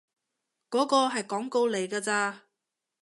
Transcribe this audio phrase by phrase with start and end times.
[0.71, 2.45] 嗰個係廣告嚟㗎咋